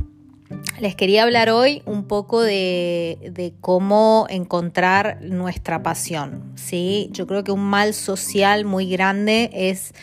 [0.80, 6.54] les quería hablar hoy un poco de, cómo encontrar nuestra pasión.
[6.56, 7.10] ¿sí?
[7.12, 9.94] Yo creo que un mal social muy grande es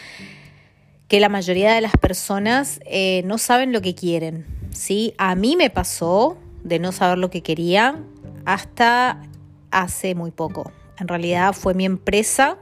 [1.09, 4.47] que la mayoría de las personas eh, no saben lo que quieren.
[4.71, 5.15] ¿sí?
[5.19, 8.01] A mí me pasó de no saber lo que quería
[8.45, 9.23] hasta
[9.71, 10.73] hace muy poco.
[10.99, 12.59] En realidad fue mi empresa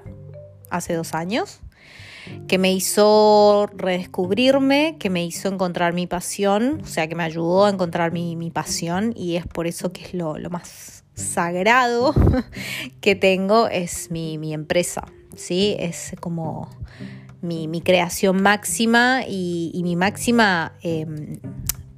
[0.70, 1.61] hace dos años
[2.46, 7.64] que me hizo redescubrirme, que me hizo encontrar mi pasión, o sea, que me ayudó
[7.66, 12.14] a encontrar mi, pasión y es por eso que es lo, más sagrado
[13.00, 15.04] que tengo, es mi, empresa,
[15.36, 15.76] ¿sí?
[15.78, 16.68] Es como
[17.40, 21.40] mi, creación máxima y, mi máxima em,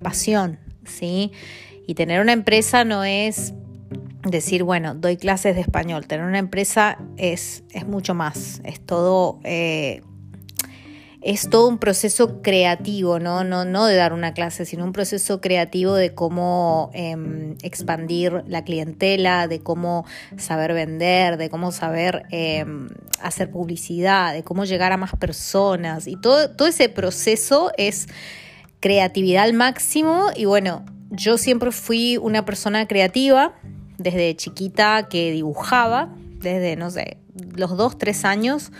[0.03, 1.33] pasión, ¿sí?
[1.87, 3.53] Y tener una empresa no es
[4.31, 6.07] decir, bueno, doy clases de español.
[6.07, 10.03] Tener una empresa es, es mucho más, es todo eh,
[11.25, 13.45] es todo un proceso creativo, ¿no?
[13.45, 18.63] No, no de dar una clase, sino un proceso creativo de cómo em, expandir la
[18.63, 20.05] clientela, de cómo
[20.37, 22.91] saber vender, de cómo saber em,
[23.23, 26.07] hacer publicidad, de cómo llegar a más personas.
[26.07, 28.07] Y todo, todo ese proceso es
[28.81, 30.27] creatividad al máximo.
[30.37, 33.55] Y bueno, yo siempre fui una persona creativa,
[33.97, 37.17] desde chiquita que dibujaba, desde, no sé,
[37.57, 38.73] los dos, tres años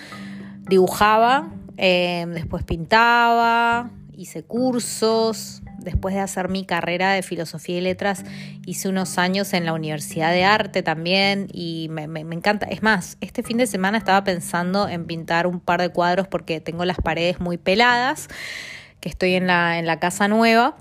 [0.69, 5.63] dibujaba Em, después pintaba, hice cursos.
[5.79, 8.25] Después de hacer mi carrera de filosofía y letras,
[8.65, 12.67] hice unos años en la Universidad de Arte también y me, encanta.
[12.67, 16.61] Es más, este fin de semana estaba pensando en pintar un par de cuadros porque
[16.61, 18.29] tengo las paredes muy peladas,
[19.01, 20.77] que estoy en la, en la casa nueva.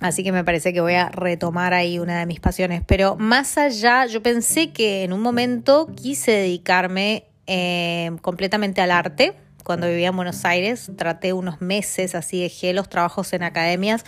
[0.00, 2.82] Así que me parece que voy a retomar ahí una de mis pasiones.
[2.86, 9.34] Pero más allá, yo pensé que en un momento quise dedicarme em, completamente al arte
[9.68, 10.90] cuando vivía en Buenos Aires.
[10.96, 14.02] Traté unos meses, así dejé los trabajos en academias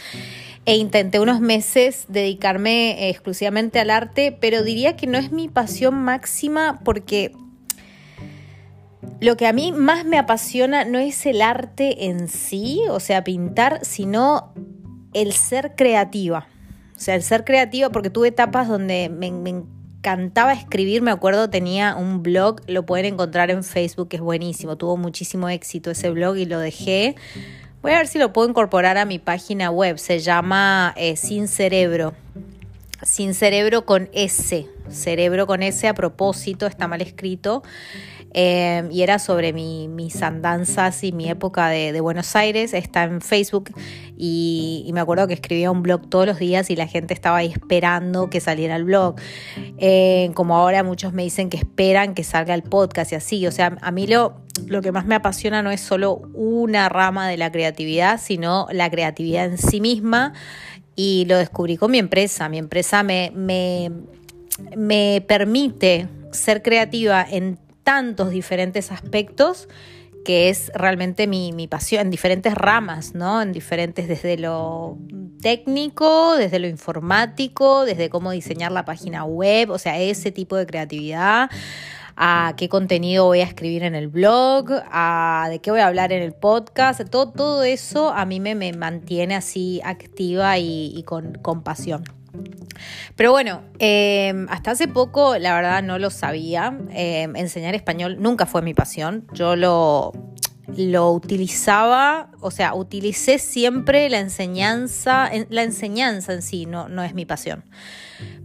[0.65, 5.49] e intenté unos meses dedicarme eh, exclusivamente al arte, pero diría que no es mi
[5.49, 7.33] pasión máxima porque
[9.21, 13.23] lo que a mí más me apasiona no es el arte en sí, o sea,
[13.23, 14.55] pintar, sino
[15.13, 16.49] el ser creativa.
[16.97, 19.63] O sea, el ser creativa, porque tuve etapas donde me, me
[20.01, 24.97] cantaba escribir, me acuerdo, tenía un blog, lo pueden encontrar en Facebook, es buenísimo, tuvo
[24.97, 27.17] muchísimo éxito ese blog y lo dejé.
[27.83, 31.49] Voy a ver si lo puedo incorporar a mi página web, se llama eh, Sin
[31.49, 32.15] Cerebro.
[33.03, 37.63] Sin Cerebro con S, Cerebro con S a propósito, está mal escrito.
[38.33, 42.75] Em, y era sobre mis andanzas y mi época de, Buenos Aires.
[42.75, 43.71] Está en Facebook
[44.17, 47.49] y, me acuerdo que escribía un blog todos los días y la gente estaba ahí
[47.49, 49.17] esperando que saliera el blog.
[49.79, 53.47] Eh, como ahora muchos me dicen que esperan que salga el podcast y así.
[53.47, 54.37] O sea, a mí lo,
[54.67, 58.91] lo que más me apasiona no es solo una rama de la creatividad, sino la
[58.91, 60.35] creatividad en sí misma.
[60.95, 62.49] Y lo descubrí con mi empresa.
[62.49, 63.91] Mi empresa me, me,
[64.77, 69.69] me permite ser creativa en tantos diferentes aspectos
[70.25, 73.41] que es realmente mi, pasión, en diferentes ramas, ¿no?
[73.41, 74.99] En diferentes, desde lo
[75.41, 80.67] técnico, desde lo informático, desde cómo diseñar la página web, o sea, ese tipo de
[80.67, 81.51] creatividad,
[82.17, 86.13] a qué contenido voy a escribir en el blog, a de qué voy a hablar
[86.13, 87.09] en el podcast.
[87.09, 92.05] Todo, todo eso a mí me, mantiene así activa y, con, con pasión.
[93.17, 96.77] Pero bueno, em, hasta hace poco la verdad no lo sabía.
[96.91, 99.27] Em, enseñar español nunca fue mi pasión.
[99.33, 100.13] Yo lo,
[100.77, 107.15] lo utilizaba, o sea, utilicé siempre la enseñanza, la enseñanza en sí, no, no es
[107.15, 107.65] mi pasión.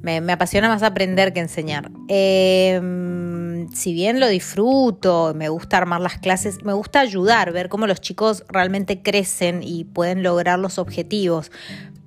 [0.02, 1.90] Me, apasiona más aprender que enseñar.
[2.08, 7.88] Em, si bien lo disfruto, me gusta armar las clases, me gusta ayudar, ver cómo
[7.88, 11.52] los chicos realmente crecen y pueden lograr los objetivos,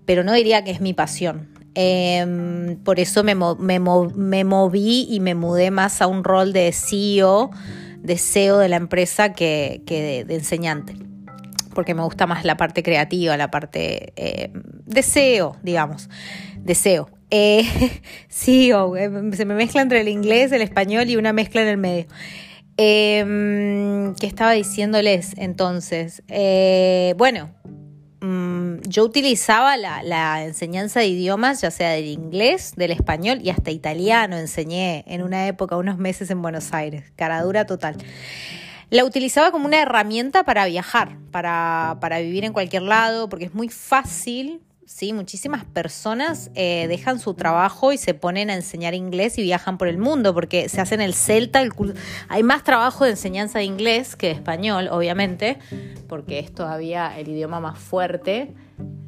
[0.04, 1.57] pero no diría que es mi pasión.
[1.74, 7.50] Em, por eso me, moví y me mudé más a un rol de CEO,
[7.98, 10.94] de CEO de la empresa que, de, enseñante.
[11.74, 14.50] Porque me gusta más la parte creativa, la parte eh,
[14.86, 16.08] de CEO, digamos,
[16.56, 17.08] de CEO.
[17.30, 17.62] Eh,
[18.28, 21.76] CEO, eh, se me mezcla entre el inglés, el español y una mezcla en el
[21.76, 22.06] medio.
[22.76, 26.22] Eh, ¿Qué estaba diciéndoles entonces?
[27.16, 27.50] bueno,
[28.20, 33.70] Mm, yo utilizaba la, enseñanza de idiomas, ya sea del inglés, del español y hasta
[33.70, 37.96] italiano enseñé en una época, unos meses en Buenos Aires, caradura total.
[38.90, 43.54] La utilizaba como una herramienta para viajar, para, para vivir en cualquier lado, porque es
[43.54, 45.12] muy fácil ¿sí?
[45.12, 49.86] Muchísimas personas eh, dejan su trabajo y se ponen a enseñar inglés y viajan por
[49.86, 51.72] el mundo porque se hacen el celta, el
[52.28, 55.58] hay más trabajo de enseñanza de inglés que de español, obviamente,
[56.08, 58.54] porque es todavía el idioma más fuerte.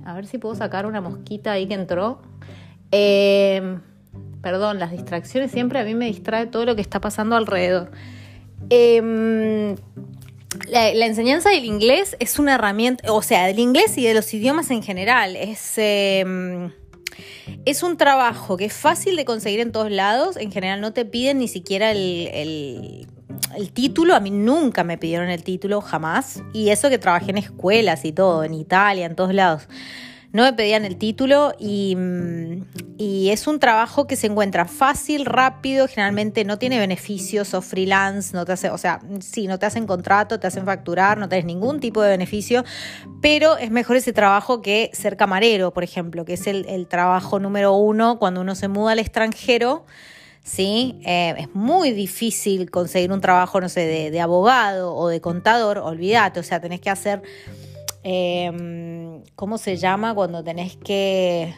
[0.04, 2.20] A ver si puedo sacar una mosquita ahí que entró.
[2.90, 3.80] Em,
[4.42, 7.90] perdón, las distracciones siempre a mí me distrae todo lo que está pasando alrededor.
[8.68, 9.76] Eh,
[10.69, 14.70] la, enseñanza del inglés es una herramienta, o sea, del inglés y de los idiomas
[14.70, 15.37] en general.
[15.37, 16.73] Es, em,
[17.64, 20.37] es un trabajo que es fácil de conseguir en todos lados.
[20.37, 23.06] En general no te piden ni siquiera el,
[23.56, 24.14] el título.
[24.14, 26.43] A mí nunca me pidieron el título, jamás.
[26.52, 29.69] Y eso que trabajé en escuelas y todo, en Italia, en todos lados
[30.32, 32.62] no me pedían el título mm,
[32.98, 38.34] y, es un trabajo que se encuentra fácil, rápido, generalmente no tiene beneficios o freelance,
[38.34, 41.46] no te hace, o sea, sí, no te hacen contrato, te hacen facturar, no tienes
[41.46, 42.64] ningún tipo de beneficio,
[43.20, 47.74] pero es mejor ese trabajo que ser camarero, por ejemplo, que es el, trabajo número
[47.74, 49.84] uno cuando uno se muda al extranjero.
[50.42, 51.00] ¿sí?
[51.04, 55.78] Eh, es muy difícil conseguir un trabajo, no sé, de, de abogado o de contador,
[55.78, 57.22] olvídate, o sea, tenés que hacer
[58.02, 60.14] Em, ¿cómo se llama?
[60.14, 61.55] Cuando tenés que,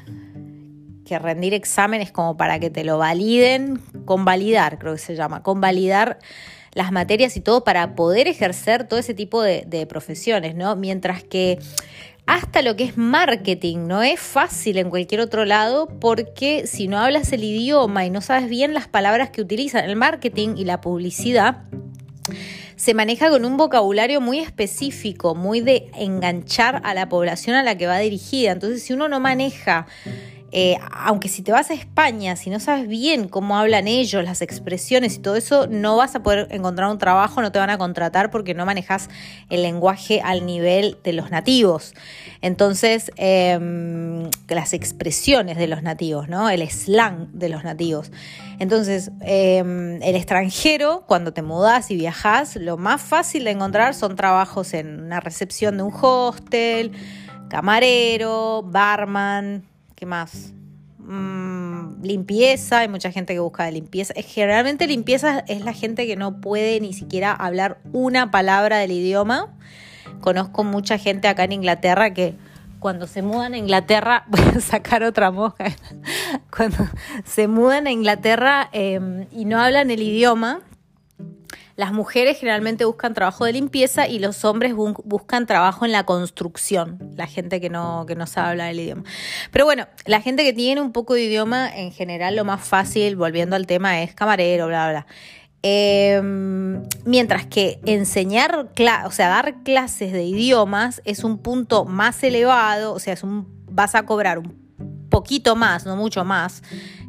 [1.04, 6.18] que rendir exámenes como para que te lo validen, convalidar creo que se llama, convalidar
[6.72, 10.74] las materias y todo para poder ejercer todo ese tipo de, de profesiones, ¿no?
[10.74, 11.58] Mientras que
[12.26, 16.98] hasta lo que es marketing no es fácil en cualquier otro lado porque si no
[16.98, 20.80] hablas el idioma y no sabes bien las palabras que utilizan el marketing y la
[20.80, 21.64] publicidad,
[22.82, 27.78] se maneja con un vocabulario muy específico, muy de enganchar a la población a la
[27.78, 28.50] que va dirigida.
[28.50, 29.86] Entonces, si uno no maneja
[30.54, 34.42] eh, aunque si te vas a España, si no sabes bien cómo hablan ellos, las
[34.42, 37.78] expresiones y todo eso, no vas a poder encontrar un trabajo, no te van a
[37.78, 39.08] contratar porque no manejas
[39.48, 41.94] el lenguaje al nivel de los nativos.
[42.42, 46.50] Entonces, em, las expresiones de los nativos, ¿no?
[46.50, 48.12] El slang de los nativos.
[48.58, 54.16] Entonces, em, el extranjero, cuando te mudas y viajas, lo más fácil de encontrar son
[54.16, 56.92] trabajos en una recepción de un hostel,
[57.48, 59.71] camarero, barman,
[60.02, 60.52] ¿Qué más?
[60.98, 64.12] Mm, limpieza, hay mucha gente que busca de limpieza.
[64.16, 69.54] Generalmente limpieza es la gente que no puede ni siquiera hablar una palabra del idioma.
[70.20, 72.34] Conozco mucha gente acá en Inglaterra que
[72.80, 75.66] cuando se mudan a Inglaterra, voy a sacar otra mosca,
[76.50, 76.78] cuando
[77.24, 80.62] se mudan a Inglaterra em, y no hablan el idioma,
[81.82, 87.12] las mujeres generalmente buscan trabajo de limpieza y los hombres buscan trabajo en la construcción,
[87.16, 89.02] la gente que no, que no sabe hablar el idioma.
[89.50, 93.16] Pero bueno, la gente que tiene un poco de idioma, en general lo más fácil,
[93.16, 95.06] volviendo al tema, es camarero, bla, bla.
[95.64, 98.70] Em, mientras que enseñar,
[99.04, 103.48] o sea, dar clases de idiomas es un punto más elevado, o sea, es un,
[103.68, 106.62] vas a cobrar un poquito más, no mucho más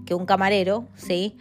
[0.07, 1.37] que un camarero, ¿sí?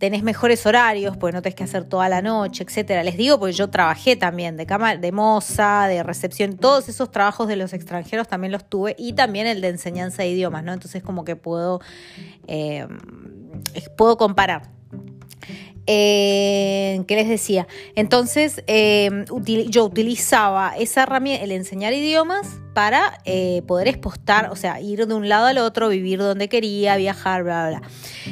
[0.00, 3.02] Tenés mejores horarios, porque no tenés que hacer toda la noche, etcétera.
[3.04, 7.48] Les digo porque yo trabajé también de cama, de moza, de recepción, todos esos trabajos
[7.48, 10.72] de los extranjeros también los tuve y también el de enseñanza de idiomas, ¿no?
[10.72, 11.80] Entonces como que puedo,
[12.46, 12.88] eh,
[13.98, 14.70] puedo comparar.
[15.92, 17.66] Eh, ¿Qué les decía?
[17.96, 19.24] Entonces, eh,
[19.70, 25.14] yo utilizaba esa herramienta, el enseñar idiomas, para eh, poder expostar, o sea, ir de
[25.14, 27.88] un lado al otro, vivir donde quería, viajar, bla, bla, bla.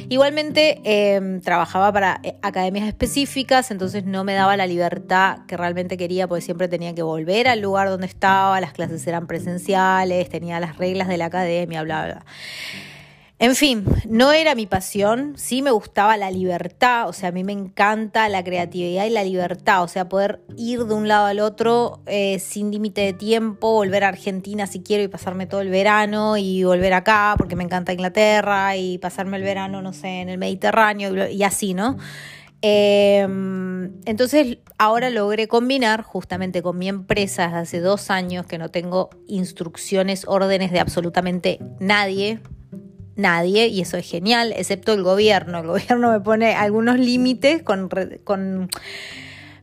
[0.09, 6.29] Igualmente, em, trabajaba para academias específicas, entonces no me daba la libertad que realmente quería,
[6.29, 10.79] porque siempre tenía que volver al lugar donde estaba, las clases eran presenciales, tenía las
[10.79, 12.25] reglas de la academia, bla, bla.
[13.41, 17.45] En fin, no era mi pasión, sí me gustaba la libertad, o sea, a mí
[17.45, 21.39] me encanta la creatividad y la libertad, o sea, poder ir de un lado al
[21.39, 25.69] otro eh, sin límite de tiempo, volver a Argentina si quiero y pasarme todo el
[25.69, 30.31] verano y volver acá porque me encanta Inglaterra y pasarme el verano, no sé, en
[30.31, 31.97] el Mediterráneo y así, ¿no?
[32.61, 39.11] Em, entonces ahora logré combinar justamente con mi empresa hace dos años que no tengo
[39.29, 42.41] instrucciones, órdenes de absolutamente nadie,
[43.19, 45.59] nadie, y eso es genial, excepto el gobierno.
[45.59, 47.89] El gobierno me pone algunos límites con,
[48.25, 48.71] con,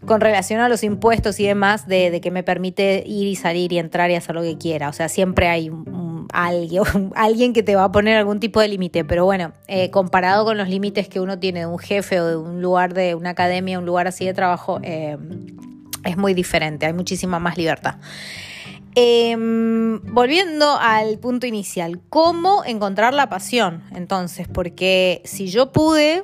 [0.06, 3.80] con, relación a los impuestos y demás, de, que me permite ir y salir y
[3.80, 4.90] entrar y hacer lo que quiera.
[4.90, 5.72] O sea, siempre hay
[6.34, 6.84] alguien,
[7.16, 10.58] alguien que te va a poner algún tipo de límite, pero bueno, eh, comparado con
[10.58, 13.80] los límites que uno tiene de un jefe o de un lugar de una academia,
[13.80, 15.18] un lugar así de trabajo, eh,
[16.04, 17.96] es muy diferente, hay muchísima más libertad.
[18.98, 23.84] Em, volviendo al punto inicial, ¿cómo encontrar la pasión?
[23.94, 26.24] Entonces, porque si yo pude,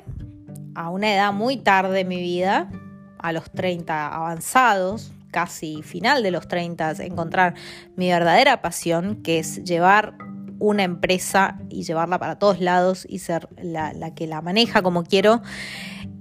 [0.74, 2.70] a una edad muy tarde de mi vida,
[3.18, 7.54] a los 30 avanzados, casi final de los 30, encontrar
[7.96, 10.14] mi verdadera pasión, que es llevar
[10.62, 15.04] una empresa y llevarla para todos lados y ser la, la que la maneja como
[15.04, 15.42] quiero,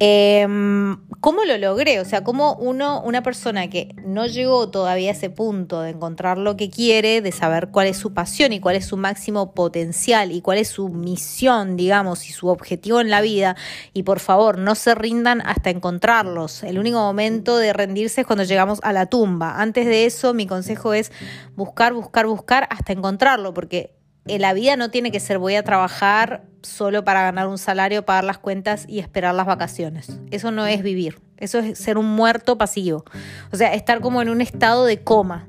[0.03, 1.99] Em, ¿Cómo lo logré?
[1.99, 6.39] O sea, ¿cómo uno, una persona que no llegó todavía a ese punto de encontrar
[6.39, 10.31] lo que quiere, de saber cuál es su pasión y cuál es su máximo potencial
[10.31, 13.55] y cuál es su misión, digamos, y su objetivo en la vida?
[13.93, 16.63] Y por favor, no se rindan hasta encontrarlos.
[16.63, 19.61] El único momento de rendirse es cuando llegamos a la tumba.
[19.61, 21.11] Antes de eso, mi consejo es
[21.55, 24.00] buscar, buscar, buscar hasta encontrarlo, porque
[24.39, 28.23] la vida no tiene que ser voy a trabajar solo para ganar un salario, pagar
[28.23, 30.19] las cuentas y esperar las vacaciones.
[30.31, 33.03] Eso no es vivir, eso es ser un muerto pasivo.
[33.51, 35.47] O sea, estar como en un estado de coma.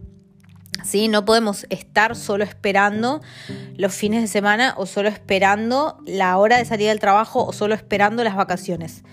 [0.84, 1.08] ¿sí?
[1.08, 3.20] No podemos estar solo esperando
[3.76, 7.74] los fines de semana o solo esperando la hora de salir del trabajo o solo
[7.74, 9.04] esperando las vacaciones.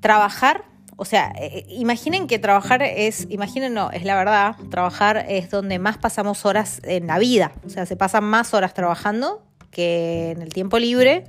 [0.00, 0.64] Trabajar
[1.00, 5.48] o sea, eh, eh, imaginen que trabajar es, imaginen no, es la verdad, trabajar es
[5.48, 7.52] donde más pasamos horas en la vida.
[7.64, 9.40] O sea, se pasan más horas trabajando
[9.70, 11.22] que en el tiempo libre.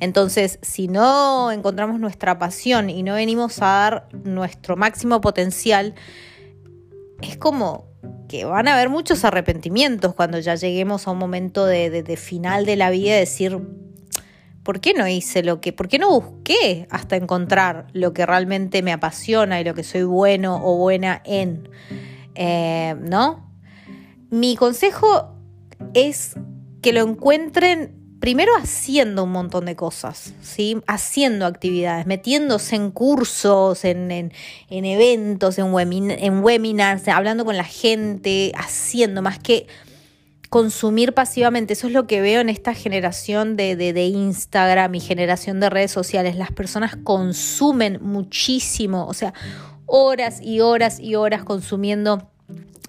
[0.00, 5.94] Entonces, si no encontramos nuestra pasión y no venimos a dar nuestro máximo potencial,
[7.22, 7.86] es como
[8.28, 12.66] que van a haber muchos arrepentimientos cuando ya lleguemos a un momento de, de final
[12.66, 13.60] de la vida, decir,
[14.64, 18.82] ¿por qué no hice lo que, por qué no busqué hasta encontrar lo que realmente
[18.82, 21.68] me apasiona y lo que soy bueno o buena en?
[22.34, 23.48] Eh, ¿No?
[24.30, 25.36] Mi consejo
[25.92, 26.34] es
[26.82, 30.78] que lo encuentren primero haciendo un montón de cosas, ¿sí?
[30.86, 34.32] haciendo actividades, metiéndose en cursos, en, en,
[34.70, 35.66] eventos, en,
[36.10, 39.66] en webinars, hablando con la gente, haciendo más que
[40.54, 41.72] consumir pasivamente.
[41.72, 45.90] Eso es lo que veo en esta generación de, de, Instagram y generación de redes
[45.90, 46.36] sociales.
[46.36, 49.34] Las personas consumen muchísimo, o sea,
[49.86, 52.30] horas y horas y horas consumiendo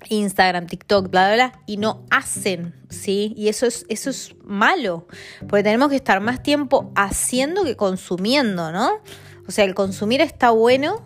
[0.10, 3.34] Instagram, TikTok, bla, bla, bla, y no hacen, ¿sí?
[3.36, 5.08] Y eso es, eso es malo,
[5.50, 9.02] porque tenemos que estar más tiempo haciendo que consumiendo, ¿no?
[9.48, 11.02] O sea, el consumir está bueno,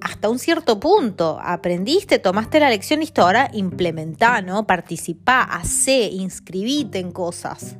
[0.00, 1.38] hasta un cierto punto.
[1.40, 4.66] Aprendiste, tomaste la lección, listo, ahora implementá, ¿no?
[4.66, 7.76] Participá, hacé, inscribite en cosas.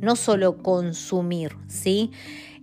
[0.00, 2.12] No solo consumir, ¿sí?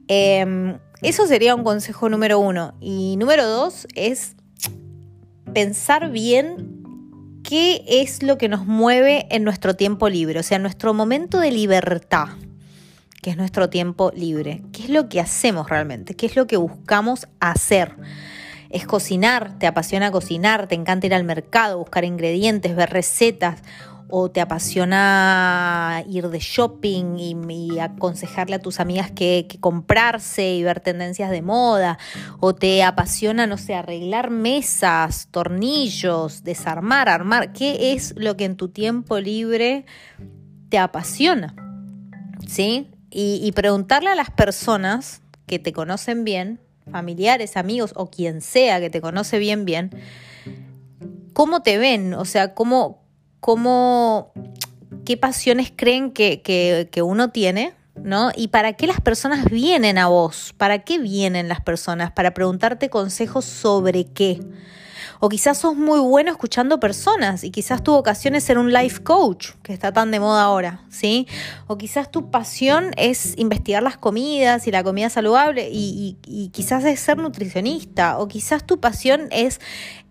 [0.08, 2.74] Em, eso sería un consejo número uno.
[2.80, 4.36] Y número dos es
[5.54, 6.86] pensar bien
[7.44, 11.52] qué es lo que nos mueve en nuestro tiempo libre, o sea, nuestro momento de
[11.52, 12.30] libertad,
[13.22, 14.64] que es nuestro tiempo libre.
[14.72, 16.16] ¿Qué es lo que hacemos realmente?
[16.16, 17.96] ¿Qué es lo que buscamos hacer?
[18.70, 23.62] Es cocinar, te apasiona cocinar, te encanta ir al mercado, buscar ingredientes, ver recetas,
[24.10, 30.80] o te apasiona ir de shopping y, aconsejarle a tus amigas qué comprarse y ver
[30.80, 31.98] tendencias de moda,
[32.40, 38.56] o te apasiona, no sé, arreglar mesas, tornillos, desarmar, armar, ¿qué es lo que en
[38.56, 39.86] tu tiempo libre
[40.70, 41.56] te apasiona?
[42.48, 42.92] ¿Sí?
[43.18, 46.60] y preguntarle a las personas que te conocen bien,
[46.92, 49.92] familiares, amigos o quien sea que te conoce bien, bien,
[51.34, 52.14] ¿cómo te ven?
[52.14, 53.04] O sea, ¿cómo,
[53.40, 54.32] cómo,
[55.06, 57.74] qué pasiones creen que, que, uno tiene?
[57.96, 58.32] ¿no?
[58.36, 60.54] ¿Y para qué las personas vienen a vos?
[60.58, 62.12] ¿Para qué vienen las personas?
[62.12, 64.40] Para preguntarte consejos sobre qué.
[65.20, 69.04] O quizás sos muy bueno escuchando personas y quizás tu vocación es ser un life
[69.04, 71.28] coach, que está tan de moda ahora, ¿sí?
[71.68, 76.18] O quizás tu pasión es investigar las comidas y la comida saludable y,
[76.52, 78.18] quizás es ser nutricionista.
[78.20, 79.60] O quizás tu pasión es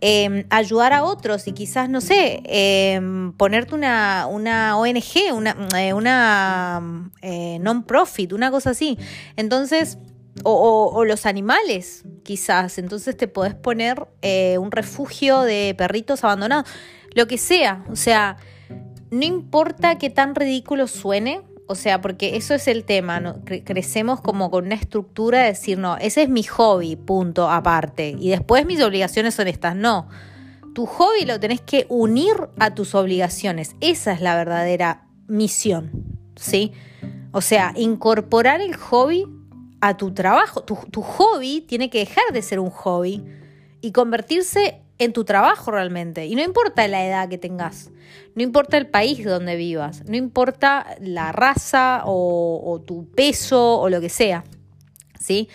[0.00, 5.92] em, ayudar a otros y quizás, no sé, em, ponerte una, una ONG, una, eh,
[5.92, 8.98] una eh, non-profit, una cosa así.
[9.36, 9.98] Entonces,
[10.42, 12.78] o, los animales, quizás.
[12.78, 16.68] Entonces te podés poner eh, un refugio de perritos abandonados.
[17.14, 17.84] Lo que sea.
[17.90, 18.38] O sea,
[19.10, 21.42] no importa qué tan ridículo suene.
[21.66, 23.20] O sea, porque eso es el tema.
[23.20, 23.42] ¿no?
[23.44, 28.16] crecemos como con una estructura de decir, no, ese es mi hobby, punto, aparte.
[28.18, 29.76] Y después mis obligaciones son estas.
[29.76, 30.08] No.
[30.74, 33.76] Tu hobby lo tenés que unir a tus obligaciones.
[33.80, 35.90] Esa es la verdadera misión.
[36.36, 36.72] ¿Sí?
[37.30, 39.26] O sea, incorporar el hobby
[39.84, 40.62] a tu trabajo.
[40.62, 43.22] Tu, hobby tiene que dejar de ser un hobby
[43.82, 46.24] y convertirse en tu trabajo realmente.
[46.24, 47.90] Y no importa la edad que tengas,
[48.34, 54.00] no importa el país donde vivas, no importa la raza o tu peso o lo
[54.00, 54.44] que sea.
[55.24, 55.48] ¿Sí?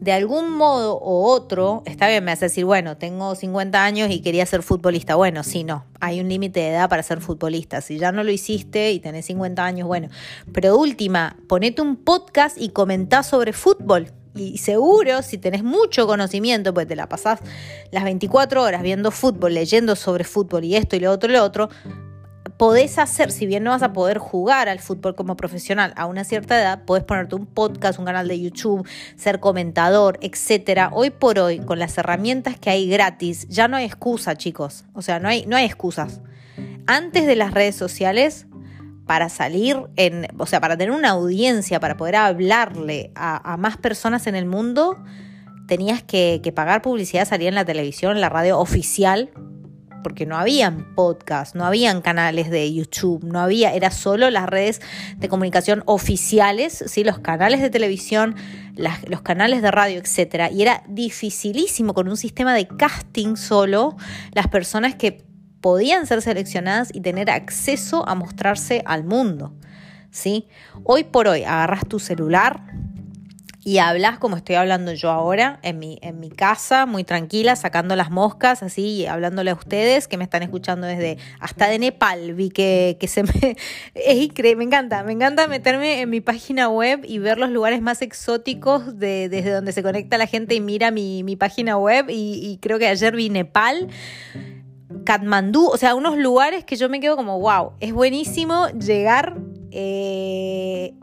[0.00, 4.20] De algún modo u otro, está bien, me hace decir, bueno, tengo 50 años y
[4.20, 5.14] quería ser futbolista.
[5.14, 7.80] Bueno, sí, no, hay un límite de edad para ser futbolista.
[7.80, 10.08] Si ya no lo hiciste y tenés 50 años, bueno.
[10.52, 14.12] Pero última, ponete un podcast y comentá sobre fútbol.
[14.36, 17.38] Y seguro, si tenés mucho conocimiento, pues te la pasás
[17.92, 21.44] las 24 horas viendo fútbol, leyendo sobre fútbol y esto y lo otro y lo
[21.44, 21.70] otro,
[22.56, 26.24] podés hacer, si bien no vas a poder jugar al fútbol como profesional a una
[26.24, 30.90] cierta edad, podés ponerte un podcast, un canal de YouTube, ser comentador, etcétera.
[30.92, 34.84] Hoy por hoy, con las herramientas que hay gratis, ya no hay excusa, chicos.
[34.94, 36.20] O sea, no hay, no hay excusas.
[36.86, 38.46] Antes de las redes sociales,
[39.06, 44.26] para salir en, o sea, para tener una audiencia, para poder hablarle a, más personas
[44.26, 45.02] en el mundo,
[45.66, 49.30] tenías que, que pagar publicidad, salir en la televisión, en la radio oficial,
[50.04, 54.80] porque no habían podcasts, no habían canales de YouTube, no había, era solo las redes
[55.16, 57.02] de comunicación oficiales, ¿sí?
[57.02, 58.36] los canales de televisión,
[59.08, 60.52] los canales de radio, etc.
[60.52, 63.96] Y era dificilísimo con un sistema de casting solo
[64.30, 65.24] las personas que
[65.60, 69.52] podían ser seleccionadas y tener acceso a mostrarse al mundo.
[70.14, 70.46] ¿sí?
[70.84, 72.62] Hoy por hoy agarras tu celular,
[73.64, 77.96] y hablas como estoy hablando yo ahora, en mi, en mi casa, muy tranquila, sacando
[77.96, 82.34] las moscas, así, hablándole a ustedes que me están escuchando desde hasta de Nepal.
[82.34, 83.32] Vi que, se me.
[83.94, 87.80] Es increíble, me encanta, me encanta meterme en mi página web y ver los lugares
[87.80, 92.06] más exóticos de, desde donde se conecta la gente y mira mi, página web.
[92.10, 93.88] Y, creo que ayer vi Nepal.
[95.04, 99.36] Katmandú, o sea, unos lugares que yo me quedo como, wow, es buenísimo llegar
[99.70, 100.94] eh,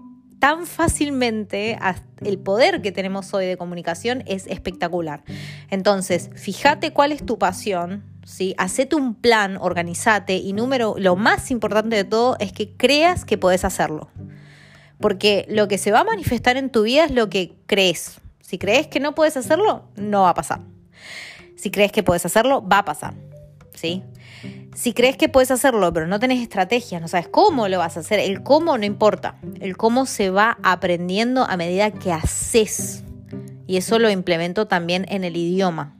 [0.41, 1.77] tan fácilmente,
[2.25, 5.23] el poder que tenemos hoy de comunicación es espectacular.
[5.69, 8.55] Entonces, fíjate cuál es tu pasión, ¿sí?
[8.57, 13.37] Hacete un plan, organizate y número, lo más importante de todo es que creas que
[13.37, 14.09] podés hacerlo.
[14.99, 18.19] Porque lo que se va a manifestar en tu vida es lo que crees.
[18.39, 20.61] Si crees que no puedes hacerlo, no va a pasar.
[21.55, 23.13] Si crees que puedes hacerlo, va a pasar.
[23.75, 24.01] ¿Sí?
[24.73, 27.99] Si crees que puedes hacerlo, pero no tenés estrategia, no sabes cómo lo vas a
[27.99, 29.35] hacer, el cómo no importa.
[29.59, 33.03] El cómo se va aprendiendo a medida que haces.
[33.67, 35.97] Y eso lo implemento también en el idioma.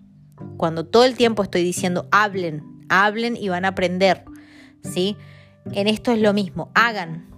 [0.58, 4.24] Cuando todo el tiempo estoy diciendo hablen, hablen y van a aprender.
[4.84, 5.18] ¿Sí?
[5.74, 7.30] En esto es lo mismo, hagan,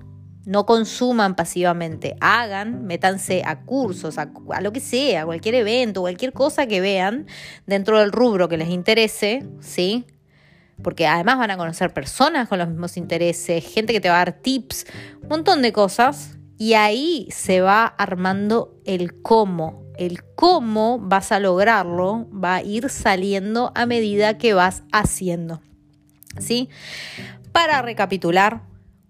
[0.45, 6.01] no consuman pasivamente, hagan, métanse a cursos, a, a, lo que sea, a cualquier evento,
[6.01, 7.27] cualquier cosa que vean
[7.65, 10.05] dentro del rubro que les interese, ¿sí?
[10.83, 14.25] Porque además van a conocer personas con los mismos intereses, gente que te va a
[14.25, 14.85] dar tips,
[15.21, 19.83] un montón de cosas, y ahí se va armando el cómo.
[19.97, 25.61] El cómo vas a lograrlo va a ir saliendo a medida que vas haciendo.
[26.39, 26.69] ¿Sí?
[27.51, 28.63] Para recapitular,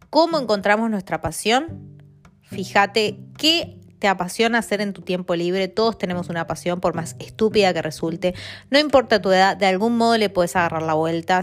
[0.09, 2.01] ¿cómo encontramos nuestra pasión?
[2.41, 5.69] Fíjate qué te apasiona hacer en tu tiempo libre.
[5.69, 8.35] Todos tenemos una pasión, por más estúpida que resulte.
[8.69, 11.39] No importa tu edad, de algún modo le puedes agarrar la vuelta.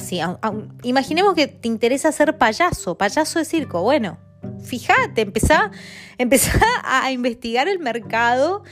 [0.82, 3.80] imaginemos que te interesa ser payaso, payaso de circo.
[3.80, 4.18] Bueno,
[4.62, 5.70] fíjate, empezá,
[6.18, 8.62] empezá a investigar el mercado.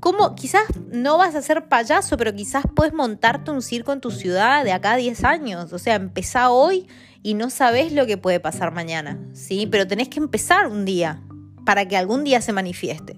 [0.00, 4.10] Como quizás no vas a ser payaso, pero quizás puedes montarte un circo en tu
[4.10, 5.72] ciudad de acá a 10 años.
[5.72, 6.88] O sea, empezá hoy
[7.22, 9.68] y no sabes lo que puede pasar mañana, ¿sí?
[9.70, 11.22] Pero tenés que empezar un día
[11.68, 13.14] para que algún día se manifieste.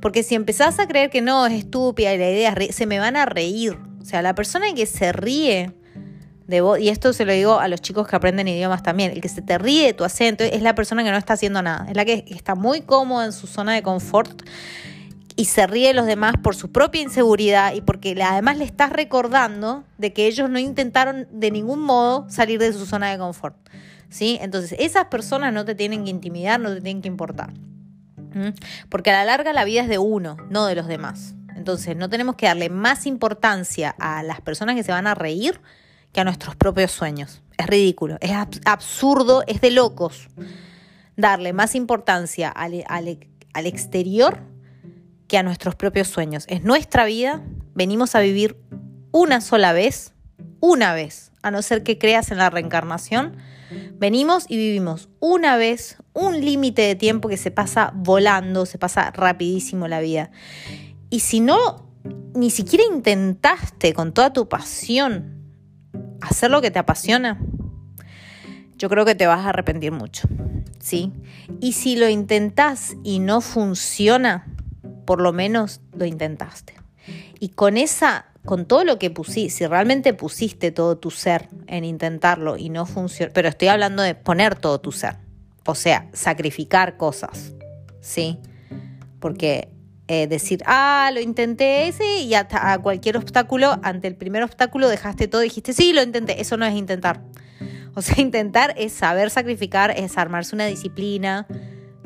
[0.00, 3.00] Porque si empezás a creer que no, es estúpida y la idea es se me
[3.00, 3.76] van a reír.
[4.00, 5.72] O sea, la persona que se ríe
[6.46, 9.20] de vos, y esto se lo digo a los chicos que aprenden idiomas también, el
[9.20, 11.86] que se te ríe de tu acento es la persona que no está haciendo nada,
[11.88, 14.42] es la que está muy cómoda en su zona de confort
[15.34, 18.90] y se ríe de los demás por su propia inseguridad y porque además le estás
[18.92, 23.56] recordando de que ellos no intentaron de ningún modo salir de su zona de confort.
[24.08, 24.38] ¿sí?
[24.40, 27.52] Entonces, esas personas no te tienen que intimidar, no te tienen que importar.
[28.88, 31.34] Porque a la larga la vida es de uno, no de los demás.
[31.56, 35.60] Entonces, no tenemos que darle más importancia a las personas que se van a reír
[36.12, 37.42] que a nuestros propios sueños.
[37.56, 38.32] Es ridículo, es
[38.64, 40.28] absurdo, es de locos
[41.18, 44.38] darle más importancia al, al exterior
[45.26, 46.44] que a nuestros propios sueños.
[46.48, 47.42] Es nuestra vida,
[47.74, 48.56] venimos a vivir
[49.10, 50.14] una sola vez,
[50.60, 53.36] una vez, a no ser que creas en la reencarnación
[53.98, 59.10] Venimos y vivimos una vez un límite de tiempo que se pasa volando, se pasa
[59.10, 60.30] rapidísimo la vida.
[61.10, 61.86] Y si no,
[62.34, 65.36] ni siquiera intentaste con toda tu pasión
[66.20, 67.38] hacer lo que te apasiona,
[68.76, 70.28] yo creo que te vas a arrepentir mucho.
[70.80, 71.12] ¿Sí?
[71.60, 74.46] Y si lo intentás y no funciona,
[75.04, 76.74] por lo menos lo intentaste.
[77.40, 81.84] Y con esa con todo lo que pusiste, si realmente pusiste todo tu ser en
[81.84, 85.16] intentarlo y no funciona, pero estoy hablando de poner todo tu ser,
[85.66, 87.52] o sea, sacrificar cosas,
[88.00, 88.38] ¿sí?
[89.20, 89.68] Porque
[90.06, 94.88] eh, decir, ah, lo intenté ese y hasta a cualquier obstáculo, ante el primer obstáculo
[94.88, 97.20] dejaste todo y dijiste, sí, lo intenté, eso no es intentar.
[97.96, 101.46] O sea, intentar es saber sacrificar, es armarse una disciplina,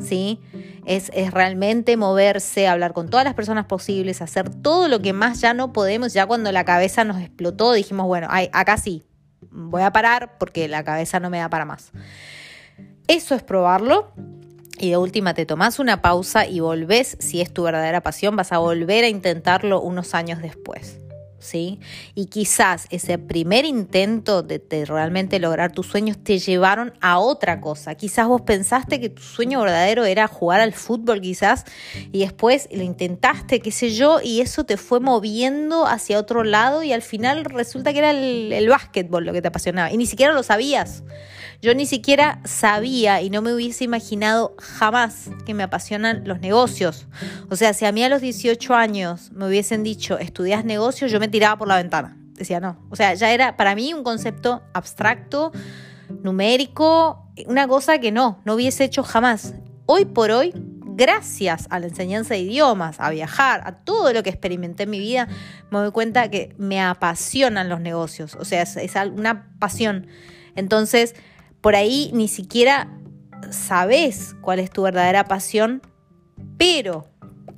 [0.03, 0.41] ¿sí?
[0.85, 5.55] Es, realmente moverse, hablar con todas las personas posibles, hacer todo lo que más ya
[5.55, 6.13] no podemos.
[6.13, 9.05] Ya cuando la cabeza nos explotó, dijimos, bueno, acá sí,
[9.51, 11.93] voy a parar porque la cabeza no me da para más.
[13.09, 14.13] Eso es probarlo.
[14.79, 18.53] Y de última te tomás una pausa y volvés, si es tu verdadera pasión, vas
[18.53, 20.99] a volver a intentarlo unos años después.
[21.43, 21.81] ¿Sí?
[22.15, 27.95] Y quizás ese primer intento de, realmente lograr tus sueños te llevaron a otra cosa.
[27.95, 31.65] Quizás vos pensaste que tu sueño verdadero era jugar al fútbol, quizás,
[32.13, 36.83] y después lo intentaste, qué sé yo, y eso te fue moviendo hacia otro lado
[36.83, 40.07] y al final resulta que era el, el básquetbol lo que te apasionaba y ni
[40.07, 41.03] siquiera lo sabías.
[41.63, 47.07] Yo ni siquiera sabía y no me hubiese imaginado jamás que me apasionan los negocios.
[47.51, 51.21] O sea, si a mí a los 18 años me hubiesen dicho, estudias negocios, yo
[51.21, 52.17] me tiraba por la ventana.
[52.33, 52.85] Decía, no.
[52.91, 55.53] O sea, ya era para mí un concepto abstracto,
[56.09, 59.55] numérico, una cosa que no, no hubiese hecho jamás.
[59.87, 64.31] Hoy por hoy, gracias a la enseñanza de idiomas, a viajar, a todo lo que
[64.31, 65.29] experimenté en mi vida,
[65.71, 68.35] me doy cuenta que me apasionan los negocios.
[68.35, 70.09] O sea, es, es una pasión.
[70.57, 71.15] Entonces,
[71.63, 72.89] por ahí ni siquiera
[73.51, 75.81] sabes cuál es tu verdadera pasión,
[76.59, 77.09] pero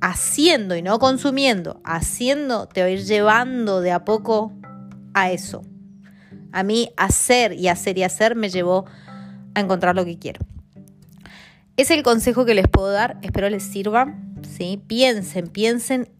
[0.00, 4.52] haciendo y no consumiendo, haciendo te va a ir llevando de a poco
[5.14, 5.62] a eso.
[6.52, 8.84] A mí hacer y hacer y hacer me llevó
[9.54, 10.44] a encontrar lo que quiero.
[11.76, 14.14] Es el consejo que les puedo dar, espero les sirva.
[14.56, 14.80] ¿sí?
[14.86, 16.10] Piensen, piensen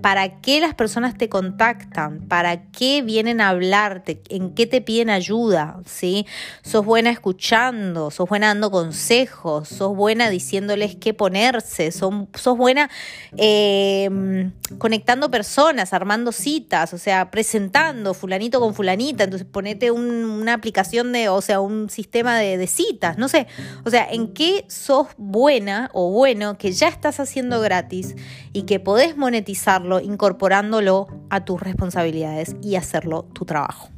[0.00, 2.20] ¿Para qué las personas te contactan?
[2.28, 4.22] ¿Para qué vienen a hablarte?
[4.28, 5.80] ¿En qué te piden ayuda?
[5.86, 6.26] ¿Sí?
[6.62, 8.10] ¿Sos buena escuchando?
[8.10, 9.68] ¿Sos buena dando consejos?
[9.68, 11.92] ¿Sos buena diciéndoles qué ponerse?
[11.92, 12.90] ¿Sos buena
[13.36, 16.92] em, conectando personas, armando citas?
[16.92, 19.24] O sea, presentando fulanito con fulanita.
[19.24, 23.18] Entonces ponete una aplicación de, o sea, un sistema de, citas.
[23.18, 23.46] No sé.
[23.84, 28.16] O sea, ¿en qué sos buena o bueno que ya estás haciendo gratis
[28.52, 33.90] y que podés monetizar incorporándolo a tus responsabilidades y hacerlo tu trabajo.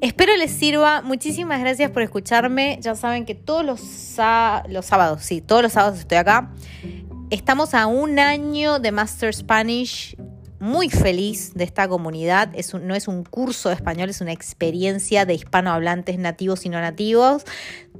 [0.00, 1.00] Espero les sirva.
[1.02, 2.78] Muchísimas gracias por escucharme.
[2.82, 3.80] Ya saben que todos los,
[4.68, 6.50] los sábados, sí, todos los sábados estoy acá.
[7.30, 10.16] Estamos a un año de Master Spanish
[10.58, 12.50] muy feliz de esta comunidad.
[12.82, 17.44] No es un curso de español, es una experiencia de hispanohablantes nativos y no nativos.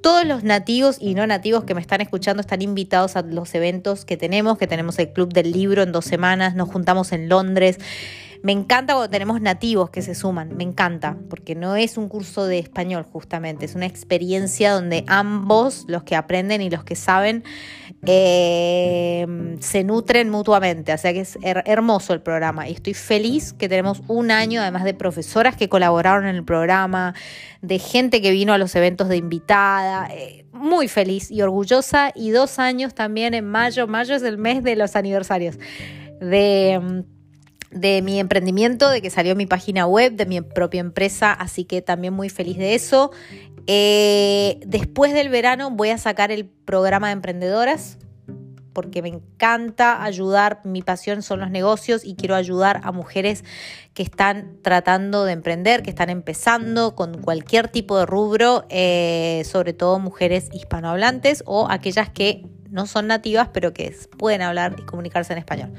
[0.03, 4.05] Todos los nativos y no nativos que me están escuchando están invitados a los eventos
[4.05, 7.79] que tenemos, que tenemos el Club del Libro en dos semanas, nos juntamos en Londres.
[8.46, 12.46] Me encanta cuando tenemos nativos que se suman, me encanta, porque no es un curso
[12.46, 17.42] de español justamente, es una experiencia donde ambos, los que aprenden y los que saben,
[18.06, 19.26] eh,
[19.59, 24.00] se nutren mutuamente, o sea que es hermoso el programa y estoy feliz que tenemos
[24.06, 27.16] un año, además de profesoras que colaboraron en el programa,
[27.62, 32.30] de gente que vino a los eventos de invitada, eh, muy feliz y orgullosa y
[32.30, 35.59] dos años también en mayo, mayo es el mes de los aniversarios
[36.20, 37.04] de
[37.76, 41.82] de mi emprendimiento, de que salió mi página web, de mi propia empresa, así que
[41.82, 43.10] también muy feliz de eso.
[43.66, 47.98] Eh, después del verano voy a sacar el programa de emprendedoras,
[48.72, 53.42] porque me encanta ayudar, mi pasión son los negocios y quiero ayudar a mujeres
[53.94, 59.72] que están tratando de emprender, que están empezando con cualquier tipo de rubro, eh, sobre
[59.72, 65.32] todo mujeres hispanohablantes o aquellas que no son nativas, pero que pueden hablar y comunicarse
[65.32, 65.72] en español.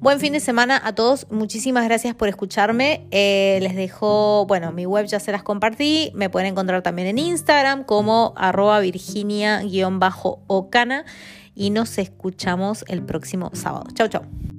[0.00, 1.26] Buen fin de semana a todos.
[1.30, 3.06] Muchísimas gracias por escucharme.
[3.10, 6.12] Eh, les dejo, bueno, mi web ya se las compartí.
[6.14, 11.06] Me pueden encontrar también en Instagram como arroba virginia-ocana.
[11.54, 13.86] Y nos escuchamos el próximo sábado.
[13.94, 14.53] Chau, chau.